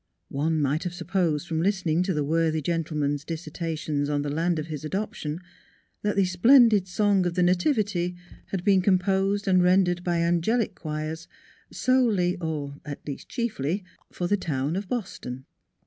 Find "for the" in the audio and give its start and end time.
14.11-14.37